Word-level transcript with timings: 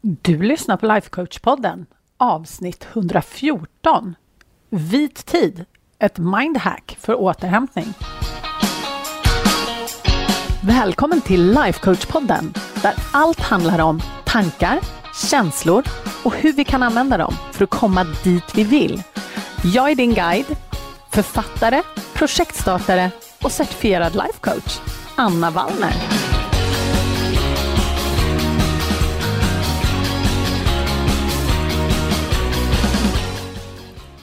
Du 0.00 0.42
lyssnar 0.42 0.76
på 0.76 0.86
Lifecoach-podden, 0.86 1.86
avsnitt 2.16 2.86
114. 2.92 4.14
Vit 4.70 5.26
tid, 5.26 5.64
ett 5.98 6.18
mindhack 6.18 6.96
för 7.00 7.14
återhämtning. 7.14 7.86
Välkommen 10.62 11.20
till 11.20 11.52
Lifecoach-podden, 11.52 12.58
där 12.82 12.94
allt 13.12 13.40
handlar 13.40 13.78
om 13.78 14.00
tankar, 14.26 14.80
känslor 15.30 15.82
och 16.24 16.34
hur 16.34 16.52
vi 16.52 16.64
kan 16.64 16.82
använda 16.82 17.16
dem 17.16 17.34
för 17.52 17.64
att 17.64 17.70
komma 17.70 18.04
dit 18.24 18.54
vi 18.54 18.64
vill. 18.64 19.02
Jag 19.74 19.90
är 19.90 19.94
din 19.94 20.14
guide, 20.14 20.56
författare, 21.10 21.82
projektstartare 22.14 23.10
och 23.42 23.52
certifierad 23.52 24.12
lifecoach, 24.12 24.80
Anna 25.16 25.50
Wallner. 25.50 26.27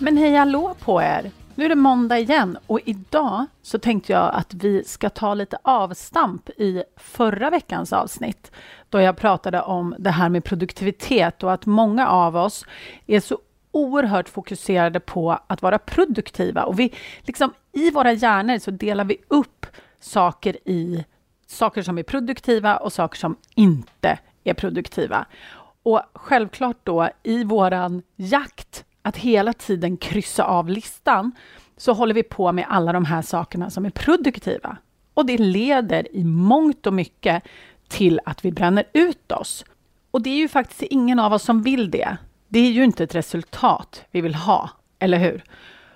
Men 0.05 0.17
hej 0.17 0.35
hallå 0.35 0.75
på 0.79 1.01
er! 1.01 1.31
Nu 1.55 1.65
är 1.65 1.69
det 1.69 1.75
måndag 1.75 2.19
igen 2.19 2.57
och 2.67 2.79
idag 2.85 3.45
så 3.61 3.79
tänkte 3.79 4.11
jag 4.11 4.35
att 4.35 4.53
vi 4.53 4.83
ska 4.83 5.09
ta 5.09 5.33
lite 5.33 5.57
avstamp 5.61 6.49
i 6.49 6.83
förra 6.95 7.49
veckans 7.49 7.93
avsnitt 7.93 8.51
då 8.89 9.01
jag 9.01 9.17
pratade 9.17 9.61
om 9.61 9.95
det 9.99 10.09
här 10.09 10.29
med 10.29 10.43
produktivitet 10.43 11.43
och 11.43 11.53
att 11.53 11.65
många 11.65 12.07
av 12.07 12.35
oss 12.35 12.65
är 13.07 13.19
så 13.19 13.39
oerhört 13.71 14.29
fokuserade 14.29 14.99
på 14.99 15.39
att 15.47 15.61
vara 15.61 15.79
produktiva 15.79 16.63
och 16.63 16.79
vi 16.79 16.93
liksom 17.21 17.53
i 17.71 17.91
våra 17.91 18.11
hjärnor 18.13 18.57
så 18.57 18.71
delar 18.71 19.05
vi 19.05 19.17
upp 19.27 19.65
saker 19.99 20.57
i 20.65 21.05
saker 21.47 21.81
som 21.81 21.97
är 21.97 22.03
produktiva 22.03 22.77
och 22.77 22.93
saker 22.93 23.17
som 23.17 23.35
inte 23.55 24.19
är 24.43 24.53
produktiva. 24.53 25.25
Och 25.83 26.01
självklart 26.13 26.77
då 26.83 27.09
i 27.23 27.43
våran 27.43 28.01
jakt 28.15 28.84
att 29.05 29.17
hela 29.17 29.53
tiden 29.53 29.97
kryssa 29.97 30.43
av 30.43 30.69
listan 30.69 31.31
så 31.77 31.93
håller 31.93 32.13
vi 32.13 32.23
på 32.23 32.51
med 32.51 32.65
alla 32.69 32.93
de 32.93 33.05
här 33.05 33.21
sakerna 33.21 33.69
som 33.69 33.85
är 33.85 33.89
produktiva. 33.89 34.77
Och 35.13 35.25
det 35.25 35.37
leder 35.37 36.15
i 36.15 36.23
mångt 36.23 36.87
och 36.87 36.93
mycket 36.93 37.43
till 37.87 38.19
att 38.25 38.45
vi 38.45 38.51
bränner 38.51 38.83
ut 38.93 39.31
oss. 39.31 39.65
Och 40.11 40.21
det 40.21 40.29
är 40.29 40.37
ju 40.37 40.47
faktiskt 40.47 40.81
ingen 40.81 41.19
av 41.19 41.33
oss 41.33 41.43
som 41.43 41.61
vill 41.61 41.91
det. 41.91 42.17
Det 42.47 42.59
är 42.59 42.71
ju 42.71 42.83
inte 42.83 43.03
ett 43.03 43.15
resultat 43.15 44.05
vi 44.11 44.21
vill 44.21 44.35
ha, 44.35 44.69
eller 44.99 45.17
hur? 45.17 45.43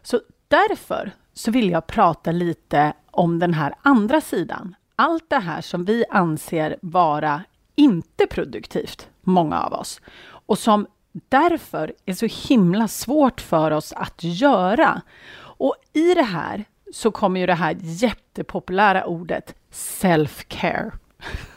Så 0.01 0.21
därför 0.47 1.11
så 1.33 1.51
vill 1.51 1.69
jag 1.69 1.87
prata 1.87 2.31
lite 2.31 2.93
om 3.11 3.39
den 3.39 3.53
här 3.53 3.75
andra 3.81 4.21
sidan. 4.21 4.75
Allt 4.95 5.29
det 5.29 5.39
här 5.39 5.61
som 5.61 5.85
vi 5.85 6.05
anser 6.09 6.77
vara 6.81 7.43
inte 7.75 8.27
produktivt, 8.27 9.09
många 9.21 9.59
av 9.59 9.73
oss, 9.73 10.01
och 10.45 10.57
som 10.57 10.87
därför 11.11 11.93
är 12.05 12.13
så 12.13 12.25
himla 12.25 12.87
svårt 12.87 13.41
för 13.41 13.71
oss 13.71 13.93
att 13.93 14.23
göra. 14.23 15.01
Och 15.41 15.75
i 15.93 16.13
det 16.13 16.23
här 16.23 16.65
så 16.93 17.11
kommer 17.11 17.39
ju 17.39 17.45
det 17.45 17.53
här 17.53 17.77
jättepopulära 17.79 19.05
ordet 19.05 19.55
self-care. 19.71 20.91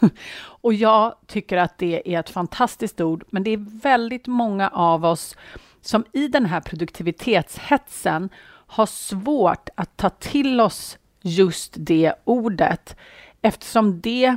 och 0.37 0.75
jag 0.75 1.15
tycker 1.27 1.57
att 1.57 1.79
det 1.79 2.15
är 2.15 2.21
ett 2.21 2.31
fantastiskt 2.31 3.01
ord, 3.01 3.25
men 3.31 3.43
det 3.43 3.51
är 3.51 3.81
väldigt 3.83 4.27
många 4.27 4.69
av 4.69 5.05
oss 5.05 5.37
som 5.81 6.05
i 6.13 6.29
den 6.29 6.47
här 6.47 6.61
produktivitetshetsen 6.61 8.29
har 8.67 8.87
svårt 8.87 9.69
att 9.75 9.97
ta 9.97 10.11
till 10.11 10.61
oss 10.61 10.99
just 11.23 11.75
det 11.77 12.15
ordet 12.25 12.97
eftersom 13.43 14.01
det 14.01 14.37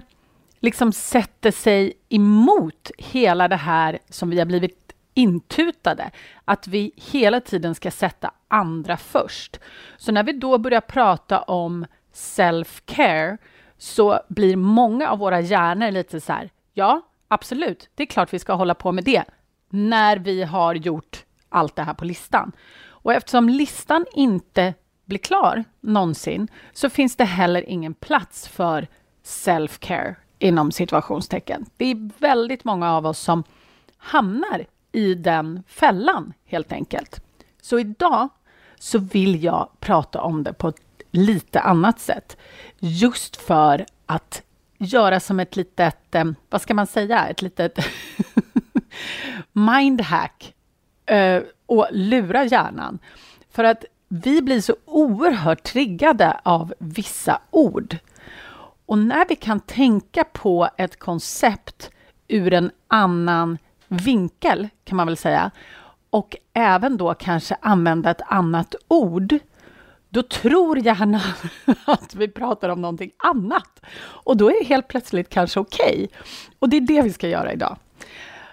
liksom 0.59 0.91
sätter 0.91 1.51
sig 1.51 1.93
emot 2.09 2.91
hela 2.97 3.47
det 3.47 3.55
här 3.55 3.99
som 4.09 4.29
vi 4.29 4.39
har 4.39 4.45
blivit 4.45 4.84
intutade, 5.15 6.11
att 6.45 6.67
vi 6.67 6.91
hela 6.95 7.41
tiden 7.41 7.75
ska 7.75 7.91
sätta 7.91 8.31
andra 8.47 8.97
först. 8.97 9.59
Så 9.97 10.11
när 10.11 10.23
vi 10.23 10.31
då 10.31 10.57
börjar 10.57 10.81
prata 10.81 11.41
om 11.41 11.85
self-care 12.13 13.37
så 13.77 14.19
blir 14.27 14.55
många 14.55 15.09
av 15.09 15.19
våra 15.19 15.41
hjärnor 15.41 15.91
lite 15.91 16.21
så 16.21 16.33
här, 16.33 16.49
ja, 16.73 17.01
absolut, 17.27 17.89
det 17.95 18.03
är 18.03 18.07
klart 18.07 18.33
vi 18.33 18.39
ska 18.39 18.53
hålla 18.53 18.73
på 18.75 18.91
med 18.91 19.03
det 19.03 19.23
när 19.69 20.17
vi 20.17 20.43
har 20.43 20.75
gjort 20.75 21.25
allt 21.49 21.75
det 21.75 21.83
här 21.83 21.93
på 21.93 22.05
listan. 22.05 22.51
Och 22.87 23.13
eftersom 23.13 23.49
listan 23.49 24.05
inte 24.13 24.73
blir 25.05 25.19
klar 25.19 25.63
någonsin 25.81 26.47
så 26.73 26.89
finns 26.89 27.15
det 27.15 27.25
heller 27.25 27.69
ingen 27.69 27.93
plats 27.93 28.47
för 28.47 28.87
self-care 29.23 30.15
inom 30.39 30.71
situationstecken. 30.71 31.65
Det 31.77 31.85
är 31.85 32.19
väldigt 32.19 32.63
många 32.63 32.93
av 32.93 33.05
oss 33.05 33.19
som 33.19 33.43
hamnar 33.97 34.65
i 34.95 35.15
den 35.15 35.63
fällan 35.67 36.33
helt 36.45 36.71
enkelt. 36.71 37.21
Så 37.61 37.79
idag 37.79 38.29
så 38.79 38.99
vill 38.99 39.43
jag 39.43 39.69
prata 39.79 40.21
om 40.21 40.43
det 40.43 40.53
på 40.53 40.67
ett 40.67 40.81
lite 41.11 41.59
annat 41.59 41.99
sätt. 41.99 42.37
Just 42.79 43.35
för 43.35 43.85
att 44.05 44.41
göra 44.77 45.19
som 45.19 45.39
ett 45.39 45.55
litet, 45.55 46.15
eh, 46.15 46.25
vad 46.49 46.61
ska 46.61 46.73
man 46.73 46.87
säga, 46.87 47.27
ett 47.27 47.41
litet 47.41 47.79
mindhack 49.51 50.53
eh, 51.05 51.43
och 51.65 51.87
lura 51.91 52.43
hjärnan. 52.43 52.99
För 53.51 53.63
att 53.63 53.85
vi 54.07 54.41
blir 54.41 54.61
så 54.61 54.75
oerhört 54.85 55.63
triggade 55.63 56.39
av 56.43 56.73
vissa 56.79 57.41
ord. 57.51 57.97
Och 58.85 58.97
när 58.97 59.25
vi 59.29 59.35
kan 59.35 59.59
tänka 59.59 60.23
på 60.23 60.69
ett 60.77 60.99
koncept 60.99 61.91
ur 62.27 62.53
en 62.53 62.71
annan 62.87 63.57
vinkel, 63.87 64.67
kan 64.83 64.97
man 64.97 65.07
väl 65.07 65.17
säga, 65.17 65.51
och 66.09 66.35
även 66.53 66.97
då 66.97 67.13
kanske 67.13 67.55
använda 67.61 68.11
ett 68.11 68.21
annat 68.27 68.75
ord, 68.87 69.39
då 70.09 70.23
tror 70.23 70.79
hjärnan 70.79 71.21
att 71.85 72.15
vi 72.15 72.27
pratar 72.27 72.69
om 72.69 72.81
någonting 72.81 73.11
annat. 73.17 73.81
Och 73.97 74.37
då 74.37 74.49
är 74.49 74.59
det 74.59 74.65
helt 74.65 74.87
plötsligt 74.87 75.29
kanske 75.29 75.59
okej. 75.59 75.93
Okay. 75.93 76.07
Och 76.59 76.69
det 76.69 76.77
är 76.77 76.81
det 76.81 77.01
vi 77.01 77.13
ska 77.13 77.27
göra 77.27 77.53
idag. 77.53 77.77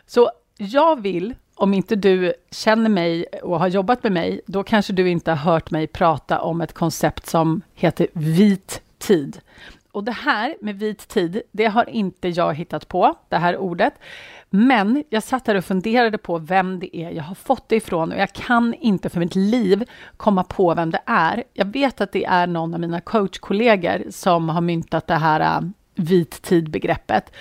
Så 0.07 0.31
jag 0.57 1.01
vill, 1.01 1.35
om 1.55 1.75
inte 1.75 1.97
du 1.97 2.33
känner 2.51 2.91
mig 2.91 3.25
och 3.25 3.59
har 3.59 3.69
jobbat 3.69 4.03
med 4.03 4.13
mig, 4.13 4.41
då 4.47 4.63
kanske 4.63 4.93
du 4.93 5.09
inte 5.09 5.31
har 5.31 5.53
hört 5.53 5.71
mig 5.71 5.87
prata 5.87 6.41
om 6.41 6.61
ett 6.61 6.73
koncept 6.73 7.27
som 7.27 7.63
heter 7.75 8.07
vit 8.13 8.83
tid. 8.99 9.41
Och 9.93 10.05
det 10.05 10.13
här 10.13 10.57
med 10.61 10.79
vit 10.79 11.09
tid, 11.09 11.43
det 11.53 11.67
har 11.67 11.91
inte 11.91 12.29
jag 12.29 12.55
hittat 12.55 12.89
på, 12.89 13.15
det 13.29 13.37
här 13.37 13.57
ordet. 13.57 13.95
Men 14.51 15.05
jag 15.11 15.23
satt 15.23 15.47
här 15.47 15.55
och 15.55 15.65
funderade 15.65 16.19
på 16.19 16.39
vem 16.39 16.79
det 16.79 16.97
är 16.97 17.11
jag 17.11 17.23
har 17.23 17.35
fått 17.35 17.69
det 17.69 17.77
ifrån 17.77 18.13
och 18.13 18.19
jag 18.19 18.33
kan 18.33 18.75
inte 18.75 19.09
för 19.09 19.21
mitt 19.21 19.35
liv 19.35 19.85
komma 20.17 20.45
på 20.45 20.75
vem 20.75 20.91
det 20.91 21.03
är. 21.07 21.45
Jag 21.53 21.67
vet 21.67 22.01
att 22.01 22.13
det 22.13 22.25
är 22.25 22.47
någon 22.47 22.75
av 22.75 22.81
mina 22.81 23.01
coachkollegor 23.01 24.03
som 24.11 24.49
har 24.49 24.61
myntat 24.61 25.07
det 25.07 25.15
här 25.15 25.41
äh, 25.41 25.69
vit 25.95 26.43
tid-begreppet. 26.43 27.33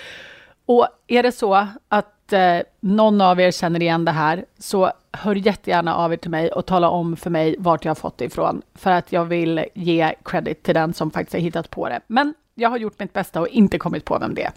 Och 0.66 0.88
är 1.08 1.24
det 1.24 1.32
så 1.32 1.68
att 1.88 2.21
eh, 2.34 2.62
någon 2.80 3.22
av 3.22 3.40
er 3.40 3.52
känner 3.52 3.82
igen 3.82 4.06
det 4.06 4.12
här, 4.12 4.46
så 4.60 4.92
hör 5.12 5.36
jättegärna 5.36 5.96
av 5.96 6.14
er 6.14 6.18
till 6.18 6.32
mig 6.32 6.52
och 6.52 6.66
tala 6.66 6.90
om 6.90 7.18
för 7.18 7.30
mig 7.30 7.56
vart 7.60 7.86
jag 7.86 7.90
har 7.90 7.96
fått 7.96 8.18
det 8.18 8.26
ifrån, 8.26 8.62
för 8.76 8.92
att 8.92 9.12
jag 9.12 9.26
vill 9.26 9.66
ge 9.74 10.16
credit 10.24 10.64
till 10.64 10.76
den 10.76 10.94
som 10.94 11.12
faktiskt 11.12 11.34
har 11.34 11.40
hittat 11.40 11.70
på 11.70 11.90
det. 11.90 12.00
Men 12.08 12.34
jag 12.56 12.70
har 12.70 12.78
gjort 12.78 13.00
mitt 13.00 13.14
bästa 13.14 13.42
och 13.42 13.48
inte 13.48 13.78
kommit 13.78 14.06
på 14.06 14.20
vem 14.20 14.36
det 14.36 14.44
är. 14.44 14.52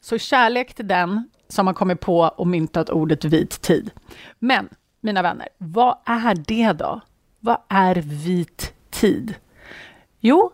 Så 0.00 0.18
kärlek 0.18 0.74
till 0.74 0.88
den 0.88 1.30
som 1.48 1.66
har 1.66 1.74
kommit 1.74 2.00
på 2.00 2.18
och 2.20 2.46
myntat 2.46 2.90
ordet 2.90 3.24
vit 3.24 3.60
tid. 3.60 3.90
Men, 4.38 4.68
mina 5.00 5.22
vänner, 5.22 5.48
vad 5.58 5.96
är 6.04 6.34
det 6.34 6.72
då? 6.72 7.00
Vad 7.40 7.58
är 7.68 7.94
vit 7.94 8.72
tid? 8.90 9.34
Jo, 10.20 10.52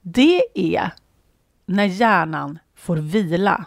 det 0.00 0.42
är 0.54 0.90
när 1.66 1.84
hjärnan 1.84 2.58
får 2.74 2.96
vila, 2.96 3.64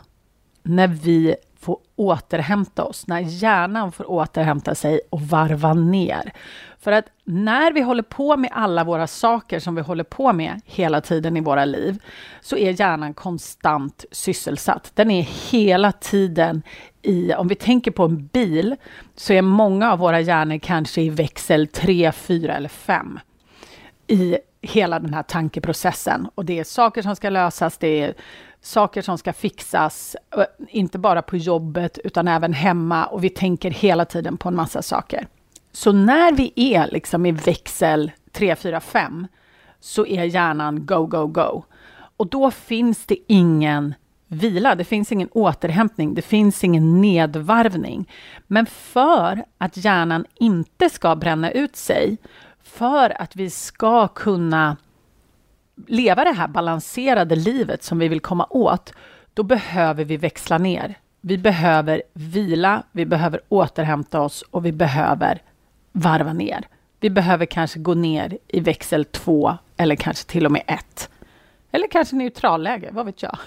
när 0.64 0.88
vi 0.88 1.36
får 1.60 1.78
återhämta 1.96 2.84
oss, 2.84 3.08
när 3.08 3.20
hjärnan 3.20 3.92
får 3.92 4.12
återhämta 4.12 4.76
sig 4.76 5.02
och 5.10 5.22
varva 5.22 5.74
ner. 5.74 6.34
För 6.80 6.92
att 6.92 7.06
när 7.24 7.74
vi 7.74 7.82
håller 7.82 8.04
på 8.04 8.38
med 8.38 8.50
alla 8.54 8.84
våra 8.84 9.08
saker 9.08 9.60
som 9.60 9.76
vi 9.76 9.82
håller 9.82 10.04
på 10.04 10.34
med 10.34 10.62
hela 10.66 11.02
tiden 11.02 11.38
i 11.38 11.42
våra 11.42 11.66
liv, 11.66 12.04
så 12.42 12.58
är 12.58 12.80
hjärnan 12.80 13.14
konstant 13.14 14.06
sysselsatt. 14.12 14.92
Den 14.96 15.12
är 15.12 15.52
hela 15.52 15.92
tiden 15.92 16.62
i, 17.02 17.34
om 17.34 17.48
vi 17.48 17.56
tänker 17.56 17.92
på 17.92 18.04
en 18.04 18.28
bil, 18.28 18.76
så 19.16 19.34
är 19.34 19.42
många 19.42 19.92
av 19.92 20.00
våra 20.00 20.22
hjärnor 20.22 20.58
kanske 20.58 21.02
i 21.02 21.10
växel 21.10 21.68
3, 21.68 22.12
4 22.12 22.56
eller 22.56 22.70
5 22.70 23.20
i 24.08 24.38
hela 24.62 25.00
den 25.00 25.14
här 25.14 25.24
tankeprocessen. 25.24 26.28
Och 26.36 26.46
det 26.46 26.60
är 26.60 26.64
saker 26.64 27.02
som 27.02 27.16
ska 27.16 27.30
lösas, 27.30 27.78
det 27.78 28.02
är 28.02 28.14
saker 28.62 29.02
som 29.02 29.18
ska 29.18 29.34
fixas, 29.34 30.16
inte 30.68 30.98
bara 30.98 31.22
på 31.22 31.38
jobbet 31.38 32.00
utan 32.04 32.28
även 32.28 32.54
hemma 32.54 33.06
och 33.06 33.24
vi 33.24 33.30
tänker 33.30 33.72
hela 33.72 34.06
tiden 34.06 34.38
på 34.38 34.50
en 34.50 34.56
massa 34.56 34.82
saker. 34.82 35.28
Så 35.72 35.92
när 35.92 36.32
vi 36.32 36.54
är 36.56 36.88
liksom 36.88 37.26
i 37.26 37.32
växel 37.32 38.12
3, 38.32 38.56
4, 38.56 38.80
5 38.80 39.28
så 39.80 40.06
är 40.06 40.24
hjärnan 40.24 40.86
go, 40.86 41.06
go, 41.06 41.28
go. 41.28 41.64
Och 42.18 42.28
då 42.28 42.52
finns 42.52 43.06
det 43.06 43.18
ingen 43.28 43.94
vila, 44.28 44.76
det 44.76 44.84
finns 44.84 45.12
ingen 45.12 45.30
återhämtning, 45.32 46.14
det 46.14 46.22
finns 46.22 46.64
ingen 46.64 47.02
nedvarvning. 47.02 48.10
Men 48.48 48.66
för 48.66 49.44
att 49.58 49.78
hjärnan 49.78 50.26
inte 50.36 50.90
ska 50.90 51.16
bränna 51.16 51.52
ut 51.52 51.76
sig, 51.76 52.18
för 52.70 53.22
att 53.22 53.36
vi 53.36 53.50
ska 53.50 54.08
kunna 54.08 54.78
leva 55.88 56.24
det 56.24 56.32
här 56.32 56.48
balanserade 56.48 57.36
livet 57.36 57.84
som 57.84 58.00
vi 58.00 58.08
vill 58.08 58.20
komma 58.20 58.48
åt, 58.50 58.94
då 59.34 59.44
behöver 59.44 60.04
vi 60.04 60.18
växla 60.18 60.58
ner. 60.58 60.98
Vi 61.22 61.38
behöver 61.38 62.04
vila, 62.14 62.84
vi 62.92 63.06
behöver 63.06 63.42
återhämta 63.50 64.22
oss 64.22 64.42
och 64.42 64.66
vi 64.66 64.72
behöver 64.72 65.42
varva 65.92 66.34
ner. 66.34 66.68
Vi 67.00 67.10
behöver 67.10 67.46
kanske 67.46 67.80
gå 67.80 67.94
ner 67.94 68.38
i 68.48 68.60
växel 68.60 69.06
två 69.06 69.58
eller 69.78 69.96
kanske 69.96 70.28
till 70.28 70.46
och 70.46 70.52
med 70.52 70.64
ett. 70.68 71.10
Eller 71.72 71.88
kanske 71.88 72.16
neutralläge, 72.16 72.90
vad 72.92 73.06
vet 73.06 73.24
jag. 73.24 73.38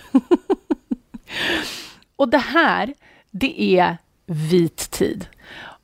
och 2.16 2.28
det 2.28 2.38
här, 2.38 2.94
det 3.30 3.62
är 3.78 3.98
vit 4.26 4.90
tid. 4.90 5.26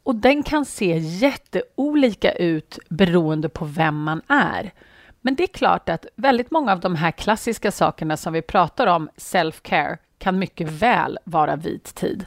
Och 0.08 0.16
den 0.16 0.42
kan 0.42 0.64
se 0.64 0.98
jätteolika 0.98 2.32
ut 2.32 2.78
beroende 2.88 3.48
på 3.48 3.64
vem 3.64 4.02
man 4.02 4.22
är. 4.28 4.72
Men 5.20 5.34
det 5.34 5.42
är 5.42 5.46
klart 5.46 5.88
att 5.88 6.06
väldigt 6.16 6.50
många 6.50 6.72
av 6.72 6.80
de 6.80 6.94
här 6.94 7.10
klassiska 7.10 7.70
sakerna 7.70 8.16
som 8.16 8.32
vi 8.32 8.42
pratar 8.42 8.86
om, 8.86 9.08
self-care, 9.16 9.98
kan 10.18 10.38
mycket 10.38 10.70
väl 10.70 11.18
vara 11.24 11.56
vit 11.56 11.94
tid. 11.94 12.26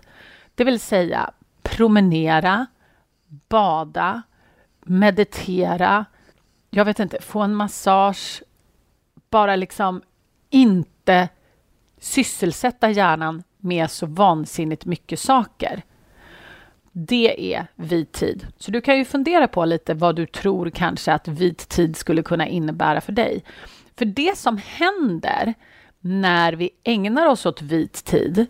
Det 0.55 0.63
vill 0.63 0.79
säga 0.79 1.31
promenera, 1.61 2.65
bada, 3.27 4.21
meditera, 4.81 6.05
jag 6.69 6.85
vet 6.85 6.99
inte, 6.99 7.21
få 7.21 7.39
en 7.39 7.55
massage, 7.55 8.43
bara 9.29 9.55
liksom 9.55 10.01
inte 10.49 11.29
sysselsätta 11.99 12.89
hjärnan 12.89 13.43
med 13.57 13.91
så 13.91 14.05
vansinnigt 14.05 14.85
mycket 14.85 15.19
saker. 15.19 15.83
Det 16.91 17.55
är 17.55 17.67
vit 17.75 18.11
tid. 18.11 18.47
Så 18.57 18.71
du 18.71 18.81
kan 18.81 18.97
ju 18.97 19.05
fundera 19.05 19.47
på 19.47 19.65
lite 19.65 19.93
vad 19.93 20.15
du 20.15 20.25
tror 20.25 20.69
kanske 20.69 21.13
att 21.13 21.27
vit 21.27 21.69
tid 21.69 21.95
skulle 21.95 22.23
kunna 22.23 22.47
innebära 22.47 23.01
för 23.01 23.11
dig. 23.11 23.43
För 23.97 24.05
det 24.05 24.37
som 24.37 24.57
händer 24.57 25.53
när 25.99 26.53
vi 26.53 26.69
ägnar 26.83 27.27
oss 27.27 27.45
åt 27.45 27.61
vit 27.61 28.05
tid, 28.05 28.45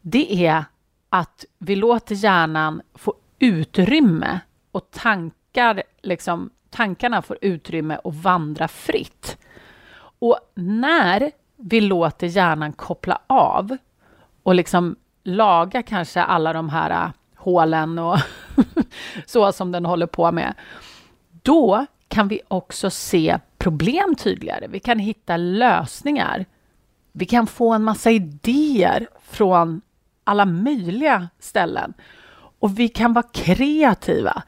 det 0.00 0.46
är 0.46 0.64
att 1.08 1.44
vi 1.58 1.76
låter 1.76 2.14
hjärnan 2.14 2.82
få 2.94 3.14
utrymme 3.38 4.40
och 4.72 4.90
tankar, 4.90 5.82
liksom, 6.02 6.50
tankarna 6.70 7.22
får 7.22 7.38
utrymme 7.40 7.98
att 8.04 8.14
vandra 8.14 8.68
fritt. 8.68 9.38
Och 10.18 10.38
när 10.54 11.30
vi 11.56 11.80
låter 11.80 12.26
hjärnan 12.26 12.72
koppla 12.72 13.20
av 13.26 13.76
och 14.42 14.54
liksom 14.54 14.96
laga 15.24 15.82
kanske 15.82 16.22
alla 16.22 16.52
de 16.52 16.68
här 16.68 17.12
hålen 17.46 17.98
och 17.98 18.18
så 19.26 19.52
som 19.52 19.72
den 19.72 19.84
håller 19.84 20.06
på 20.06 20.32
med, 20.32 20.54
då 21.42 21.86
kan 22.08 22.28
vi 22.28 22.40
också 22.48 22.90
se 22.90 23.38
problem 23.58 24.14
tydligare. 24.14 24.66
Vi 24.68 24.80
kan 24.80 24.98
hitta 24.98 25.36
lösningar. 25.36 26.46
Vi 27.12 27.24
kan 27.24 27.46
få 27.46 27.72
en 27.72 27.84
massa 27.84 28.10
idéer 28.10 29.08
från 29.22 29.80
alla 30.24 30.44
möjliga 30.44 31.28
ställen 31.38 31.94
och 32.58 32.78
vi 32.78 32.88
kan 32.88 33.12
vara 33.12 33.26
kreativa. 33.32 34.42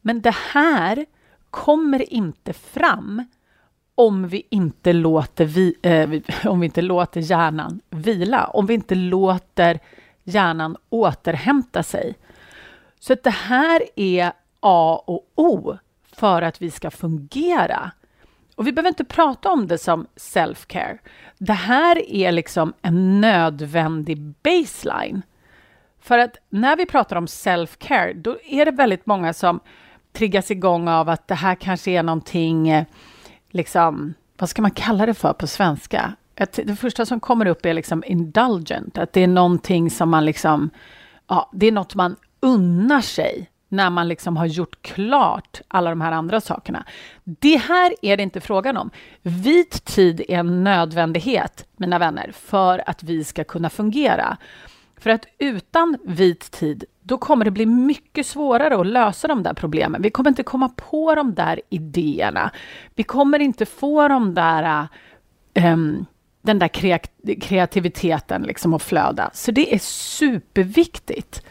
Men 0.00 0.20
det 0.20 0.34
här 0.52 1.06
kommer 1.50 2.12
inte 2.12 2.52
fram 2.52 3.24
om 3.94 4.28
vi 4.28 4.46
inte 4.50 4.92
låter, 4.92 5.44
vi, 5.44 5.74
eh, 5.82 6.10
om 6.50 6.60
vi 6.60 6.66
inte 6.66 6.82
låter 6.82 7.20
hjärnan 7.20 7.80
vila, 7.90 8.44
om 8.44 8.66
vi 8.66 8.74
inte 8.74 8.94
låter 8.94 9.80
hjärnan 10.24 10.76
återhämta 10.90 11.82
sig. 11.82 12.14
Så 13.06 13.12
att 13.12 13.22
det 13.22 13.30
här 13.30 13.82
är 13.96 14.32
A 14.60 15.02
och 15.06 15.32
O 15.34 15.76
för 16.12 16.42
att 16.42 16.62
vi 16.62 16.70
ska 16.70 16.90
fungera. 16.90 17.90
Och 18.54 18.66
vi 18.66 18.72
behöver 18.72 18.88
inte 18.88 19.04
prata 19.04 19.50
om 19.50 19.66
det 19.66 19.78
som 19.78 20.06
self-care. 20.16 20.98
Det 21.38 21.52
här 21.52 22.10
är 22.10 22.32
liksom 22.32 22.72
en 22.82 23.20
nödvändig 23.20 24.18
baseline. 24.42 25.22
För 26.00 26.18
att 26.18 26.36
när 26.50 26.76
vi 26.76 26.86
pratar 26.86 27.16
om 27.16 27.26
self-care, 27.26 28.14
då 28.14 28.36
är 28.44 28.64
det 28.64 28.70
väldigt 28.70 29.06
många 29.06 29.32
som 29.32 29.60
triggas 30.12 30.50
igång 30.50 30.88
av 30.88 31.08
att 31.08 31.28
det 31.28 31.34
här 31.34 31.54
kanske 31.54 31.90
är 31.90 32.02
någonting, 32.02 32.68
eh, 32.68 32.84
liksom, 33.50 34.14
vad 34.38 34.48
ska 34.48 34.62
man 34.62 34.70
kalla 34.70 35.06
det 35.06 35.14
för 35.14 35.32
på 35.32 35.46
svenska? 35.46 36.12
Att 36.38 36.60
det 36.64 36.76
första 36.76 37.06
som 37.06 37.20
kommer 37.20 37.46
upp 37.46 37.66
är 37.66 37.74
liksom 37.74 38.04
indulgent, 38.06 38.98
att 38.98 39.12
det 39.12 39.20
är 39.20 39.28
någonting 39.28 39.90
som 39.90 40.10
man 40.10 40.24
liksom, 40.24 40.70
ja, 41.28 41.50
det 41.52 41.66
är 41.66 41.72
något 41.72 41.94
man 41.94 42.16
unnar 42.44 43.00
sig 43.00 43.50
när 43.68 43.90
man 43.90 44.08
liksom 44.08 44.36
har 44.36 44.46
gjort 44.46 44.82
klart 44.82 45.60
alla 45.68 45.90
de 45.90 46.00
här 46.00 46.12
andra 46.12 46.40
sakerna. 46.40 46.84
Det 47.24 47.56
här 47.56 47.94
är 48.02 48.16
det 48.16 48.22
inte 48.22 48.40
frågan 48.40 48.76
om. 48.76 48.90
Vit 49.22 49.84
tid 49.84 50.20
är 50.28 50.38
en 50.38 50.64
nödvändighet, 50.64 51.66
mina 51.76 51.98
vänner, 51.98 52.32
för 52.34 52.90
att 52.90 53.02
vi 53.02 53.24
ska 53.24 53.44
kunna 53.44 53.70
fungera. 53.70 54.36
För 54.96 55.10
att 55.10 55.26
utan 55.38 55.98
vit 56.04 56.50
tid, 56.50 56.84
då 57.02 57.18
kommer 57.18 57.44
det 57.44 57.50
bli 57.50 57.66
mycket 57.66 58.26
svårare 58.26 58.80
att 58.80 58.86
lösa 58.86 59.28
de 59.28 59.42
där 59.42 59.54
problemen. 59.54 60.02
Vi 60.02 60.10
kommer 60.10 60.30
inte 60.30 60.42
komma 60.42 60.68
på 60.68 61.14
de 61.14 61.34
där 61.34 61.60
idéerna. 61.68 62.50
Vi 62.94 63.02
kommer 63.02 63.38
inte 63.38 63.66
få 63.66 64.08
de 64.08 64.34
där, 64.34 64.88
um, 65.72 66.06
den 66.42 66.58
där 66.58 66.68
kreativiteten 67.40 68.42
liksom 68.42 68.74
att 68.74 68.82
flöda. 68.82 69.30
Så 69.32 69.50
det 69.50 69.74
är 69.74 69.78
superviktigt. 69.78 71.42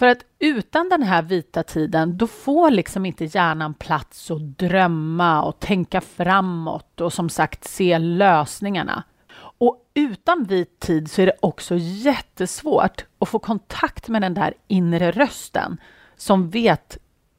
För 0.00 0.06
att 0.06 0.24
utan 0.38 0.88
den 0.88 1.02
här 1.02 1.22
vita 1.22 1.62
tiden, 1.62 2.18
då 2.18 2.26
får 2.26 2.70
liksom 2.70 3.06
inte 3.06 3.24
hjärnan 3.24 3.74
plats 3.74 4.30
att 4.30 4.58
drömma 4.58 5.42
och 5.42 5.60
tänka 5.60 6.00
framåt 6.00 7.00
och 7.00 7.12
som 7.12 7.28
sagt 7.28 7.64
se 7.64 7.98
lösningarna. 7.98 9.04
Och 9.36 9.90
utan 9.94 10.44
vit 10.44 10.80
tid 10.80 11.10
så 11.10 11.22
är 11.22 11.26
det 11.26 11.36
också 11.40 11.74
jättesvårt 11.78 13.04
att 13.18 13.28
få 13.28 13.38
kontakt 13.38 14.08
med 14.08 14.22
den 14.22 14.34
där 14.34 14.54
inre 14.68 15.10
rösten 15.10 15.80
som 16.16 16.50
vet 16.50 16.98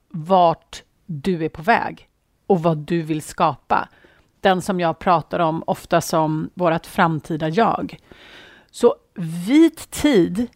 vart 0.10 0.84
du 1.06 1.46
är 1.46 1.50
på 1.50 1.62
väg 1.62 2.10
och 2.48 2.64
vad 2.64 2.78
du 2.78 3.02
vill 3.02 3.22
skapa. 3.22 3.90
Den 4.42 4.62
som 4.62 4.80
jag 4.80 5.00
pratar 5.00 5.40
om 5.40 5.64
ofta 5.68 6.02
som 6.02 6.50
vårt 6.54 6.86
framtida 6.86 7.50
jag. 7.50 7.98
Så 8.72 8.96
vit 9.48 9.92
tid 9.92 10.48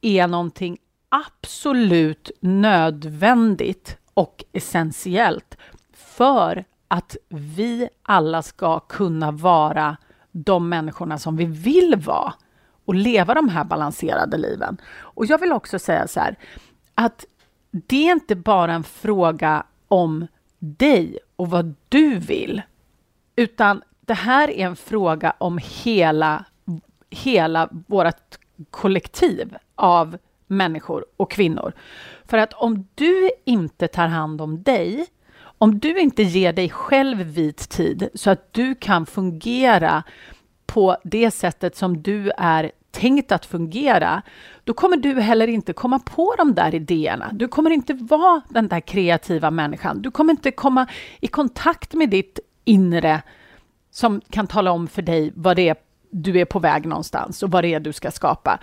är 0.00 0.26
någonting 0.26 0.78
absolut 1.08 2.30
nödvändigt 2.40 3.98
och 4.14 4.44
essentiellt 4.52 5.56
för 5.92 6.64
att 6.88 7.16
vi 7.28 7.88
alla 8.02 8.42
ska 8.42 8.80
kunna 8.80 9.30
vara 9.30 9.96
de 10.32 10.68
människorna 10.68 11.18
som 11.18 11.36
vi 11.36 11.44
vill 11.44 11.96
vara 11.96 12.34
och 12.84 12.94
leva 12.94 13.34
de 13.34 13.48
här 13.48 13.64
balanserade 13.64 14.36
liven. 14.36 14.76
Och 14.96 15.26
jag 15.26 15.38
vill 15.38 15.52
också 15.52 15.78
säga 15.78 16.08
så 16.08 16.20
här, 16.20 16.36
att 16.94 17.24
det 17.70 18.08
är 18.08 18.12
inte 18.12 18.36
bara 18.36 18.72
en 18.72 18.84
fråga 18.84 19.66
om 19.88 20.26
dig 20.58 21.18
och 21.36 21.50
vad 21.50 21.74
du 21.88 22.18
vill, 22.18 22.62
utan 23.36 23.82
det 24.00 24.14
här 24.14 24.50
är 24.50 24.66
en 24.66 24.76
fråga 24.76 25.34
om 25.38 25.58
hela, 25.62 26.44
hela 27.10 27.68
vårt 27.86 28.38
kollektiv 28.70 29.56
av 29.74 30.18
människor 30.48 31.04
och 31.16 31.30
kvinnor. 31.30 31.72
För 32.24 32.38
att 32.38 32.52
om 32.52 32.88
du 32.94 33.30
inte 33.44 33.88
tar 33.88 34.06
hand 34.06 34.40
om 34.40 34.62
dig, 34.62 35.06
om 35.40 35.78
du 35.78 35.98
inte 35.98 36.22
ger 36.22 36.52
dig 36.52 36.70
själv 36.70 37.18
vit 37.18 37.68
tid 37.68 38.08
så 38.14 38.30
att 38.30 38.52
du 38.52 38.74
kan 38.74 39.06
fungera 39.06 40.02
på 40.66 40.96
det 41.04 41.30
sättet 41.30 41.76
som 41.76 42.02
du 42.02 42.30
är 42.30 42.72
tänkt 42.90 43.32
att 43.32 43.46
fungera, 43.46 44.22
då 44.64 44.74
kommer 44.74 44.96
du 44.96 45.20
heller 45.20 45.46
inte 45.46 45.72
komma 45.72 45.98
på 45.98 46.34
de 46.38 46.54
där 46.54 46.74
idéerna. 46.74 47.30
Du 47.32 47.48
kommer 47.48 47.70
inte 47.70 47.94
vara 47.94 48.40
den 48.48 48.68
där 48.68 48.80
kreativa 48.80 49.50
människan. 49.50 50.02
Du 50.02 50.10
kommer 50.10 50.30
inte 50.30 50.50
komma 50.50 50.86
i 51.20 51.26
kontakt 51.26 51.94
med 51.94 52.10
ditt 52.10 52.38
inre 52.64 53.22
som 53.90 54.20
kan 54.30 54.46
tala 54.46 54.70
om 54.70 54.88
för 54.88 55.02
dig 55.02 55.32
vad 55.34 55.56
det 55.56 55.68
är 55.68 55.76
du 56.10 56.40
är 56.40 56.44
på 56.44 56.58
väg 56.58 56.86
någonstans 56.86 57.42
och 57.42 57.50
vad 57.50 57.64
det 57.64 57.74
är 57.74 57.80
du 57.80 57.92
ska 57.92 58.10
skapa. 58.10 58.58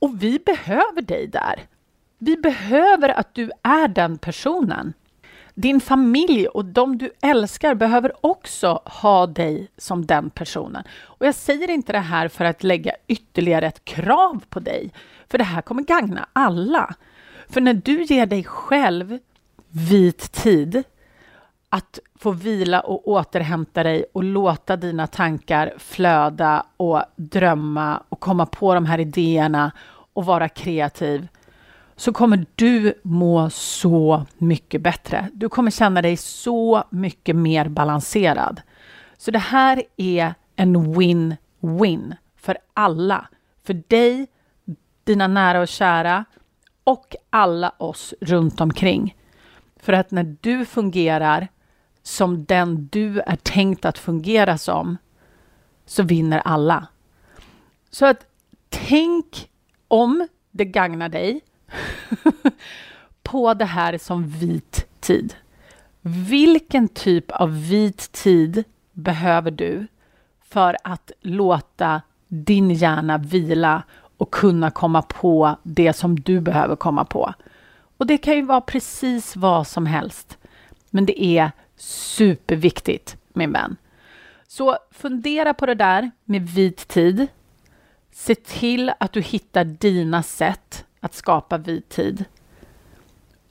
Och 0.00 0.22
vi 0.22 0.38
behöver 0.38 1.02
dig 1.02 1.26
där. 1.26 1.66
Vi 2.18 2.36
behöver 2.36 3.08
att 3.08 3.34
du 3.34 3.50
är 3.62 3.88
den 3.88 4.18
personen. 4.18 4.92
Din 5.54 5.80
familj 5.80 6.48
och 6.48 6.64
de 6.64 6.98
du 6.98 7.10
älskar 7.22 7.74
behöver 7.74 8.26
också 8.26 8.82
ha 8.84 9.26
dig 9.26 9.70
som 9.76 10.06
den 10.06 10.30
personen. 10.30 10.84
Och 11.02 11.26
jag 11.26 11.34
säger 11.34 11.70
inte 11.70 11.92
det 11.92 11.98
här 11.98 12.28
för 12.28 12.44
att 12.44 12.62
lägga 12.62 12.92
ytterligare 13.06 13.66
ett 13.66 13.84
krav 13.84 14.44
på 14.48 14.60
dig, 14.60 14.92
för 15.28 15.38
det 15.38 15.44
här 15.44 15.62
kommer 15.62 15.82
gagna 15.82 16.28
alla. 16.32 16.94
För 17.48 17.60
när 17.60 17.74
du 17.74 18.02
ger 18.02 18.26
dig 18.26 18.44
själv 18.44 19.18
vit 19.68 20.32
tid, 20.32 20.84
att 21.70 21.98
få 22.18 22.30
vila 22.30 22.80
och 22.80 23.08
återhämta 23.08 23.82
dig 23.82 24.04
och 24.12 24.24
låta 24.24 24.76
dina 24.76 25.06
tankar 25.06 25.74
flöda 25.78 26.66
och 26.76 27.02
drömma 27.16 28.02
och 28.08 28.20
komma 28.20 28.46
på 28.46 28.74
de 28.74 28.86
här 28.86 29.00
idéerna 29.00 29.72
och 30.12 30.24
vara 30.24 30.48
kreativ 30.48 31.28
så 31.96 32.12
kommer 32.12 32.46
du 32.54 32.94
må 33.02 33.50
så 33.50 34.26
mycket 34.38 34.82
bättre. 34.82 35.28
Du 35.32 35.48
kommer 35.48 35.70
känna 35.70 36.02
dig 36.02 36.16
så 36.16 36.84
mycket 36.90 37.36
mer 37.36 37.68
balanserad. 37.68 38.60
Så 39.18 39.30
det 39.30 39.38
här 39.38 39.82
är 39.96 40.34
en 40.56 40.76
win-win 40.76 42.16
för 42.36 42.58
alla. 42.74 43.28
För 43.64 43.82
dig, 43.88 44.26
dina 45.04 45.26
nära 45.26 45.60
och 45.60 45.68
kära 45.68 46.24
och 46.84 47.16
alla 47.30 47.72
oss 47.78 48.14
runt 48.20 48.60
omkring. 48.60 49.16
För 49.76 49.92
att 49.92 50.10
när 50.10 50.36
du 50.40 50.64
fungerar 50.64 51.48
som 52.02 52.44
den 52.44 52.88
du 52.92 53.20
är 53.20 53.36
tänkt 53.36 53.84
att 53.84 53.98
fungera 53.98 54.58
som 54.58 54.96
så 55.86 56.02
vinner 56.02 56.38
alla. 56.44 56.86
Så 57.90 58.06
att 58.06 58.26
tänk 58.68 59.48
om 59.88 60.28
det 60.50 60.64
gagnar 60.64 61.08
dig 61.08 61.40
på 63.22 63.54
det 63.54 63.64
här 63.64 63.98
som 63.98 64.26
vit 64.28 64.86
tid. 65.00 65.34
Vilken 66.00 66.88
typ 66.88 67.30
av 67.30 67.68
vit 67.68 68.12
tid 68.12 68.64
behöver 68.92 69.50
du 69.50 69.86
för 70.42 70.76
att 70.84 71.12
låta 71.20 72.02
din 72.28 72.70
hjärna 72.70 73.18
vila 73.18 73.82
och 74.16 74.30
kunna 74.30 74.70
komma 74.70 75.02
på 75.02 75.56
det 75.62 75.92
som 75.92 76.20
du 76.20 76.40
behöver 76.40 76.76
komma 76.76 77.04
på? 77.04 77.34
Och 77.96 78.06
det 78.06 78.18
kan 78.18 78.34
ju 78.34 78.42
vara 78.42 78.60
precis 78.60 79.36
vad 79.36 79.66
som 79.66 79.86
helst. 79.86 80.38
Men 80.90 81.06
det 81.06 81.24
är 81.24 81.52
superviktigt, 81.80 83.16
min 83.32 83.52
vän. 83.52 83.76
Så 84.48 84.78
fundera 84.90 85.54
på 85.54 85.66
det 85.66 85.74
där 85.74 86.10
med 86.24 86.48
vit 86.48 86.88
tid. 86.88 87.26
Se 88.12 88.34
till 88.34 88.92
att 89.00 89.12
du 89.12 89.20
hittar 89.20 89.64
dina 89.64 90.22
sätt 90.22 90.84
att 91.00 91.14
skapa 91.14 91.58
vit 91.58 91.88
tid 91.88 92.24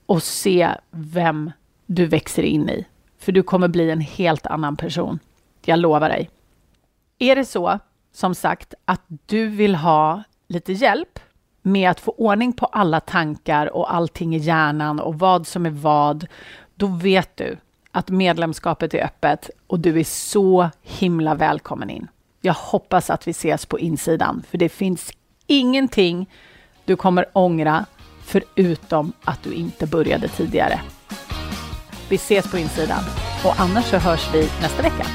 och 0.06 0.24
se 0.24 0.70
vem 0.92 1.52
du 1.86 2.06
växer 2.06 2.44
in 2.44 2.70
i. 2.70 2.86
För 3.18 3.32
du 3.32 3.44
kommer 3.44 3.68
bli 3.68 3.92
en 3.92 4.02
helt 4.02 4.46
annan 4.46 4.78
person. 4.78 5.20
Jag 5.66 5.80
lovar 5.80 6.10
dig. 6.10 6.30
Är 7.20 7.36
det 7.36 7.46
så, 7.46 7.80
som 8.12 8.36
sagt, 8.36 8.74
att 8.86 9.02
du 9.26 9.48
vill 9.48 9.76
ha 9.76 10.24
lite 10.48 10.74
hjälp 10.74 11.20
med 11.62 11.90
att 11.90 12.00
få 12.00 12.12
ordning 12.12 12.54
på 12.54 12.66
alla 12.66 13.00
tankar 13.00 13.76
och 13.76 13.94
allting 13.94 14.36
i 14.36 14.38
hjärnan 14.38 15.00
och 15.00 15.20
vad 15.20 15.48
som 15.48 15.66
är 15.66 15.70
vad, 15.70 16.28
då 16.76 16.88
vet 16.88 17.38
du 17.38 17.58
att 17.92 18.10
medlemskapet 18.10 18.94
är 18.94 19.04
öppet 19.04 19.50
och 19.68 19.80
du 19.80 20.00
är 20.00 20.04
så 20.04 20.70
himla 20.82 21.36
välkommen 21.36 21.90
in. 21.90 22.08
Jag 22.42 22.54
hoppas 22.54 23.10
att 23.10 23.28
vi 23.28 23.32
ses 23.32 23.66
på 23.66 23.80
insidan, 23.80 24.44
för 24.50 24.58
det 24.58 24.70
finns 24.70 25.12
ingenting 25.48 26.30
du 26.86 26.96
kommer 26.96 27.26
ångra 27.34 27.86
förutom 28.24 29.14
att 29.24 29.44
du 29.44 29.54
inte 29.54 29.88
började 29.88 30.28
tidigare. 30.28 30.82
Vi 32.10 32.16
ses 32.16 32.52
på 32.52 32.58
insidan 32.58 33.04
och 33.46 33.60
annars 33.60 33.86
så 33.86 33.98
hörs 33.98 34.34
vi 34.34 34.50
nästa 34.62 34.82
vecka. 34.82 35.06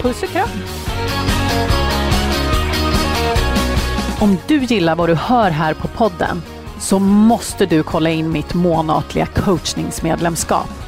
Puss 0.00 0.22
och 0.22 0.28
kram! 0.28 0.48
Om 4.20 4.36
du 4.48 4.64
gillar 4.64 4.96
vad 4.96 5.08
du 5.08 5.14
hör 5.14 5.50
här 5.50 5.74
på 5.74 5.88
podden 5.88 6.42
så 6.80 6.98
måste 6.98 7.66
du 7.66 7.82
kolla 7.82 8.10
in 8.10 8.32
mitt 8.32 8.54
månatliga 8.54 9.26
coachningsmedlemskap. 9.26 10.87